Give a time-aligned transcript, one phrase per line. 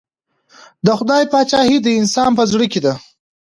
[0.85, 2.93] د خدای پاچهي د انسان په زړه کې ده.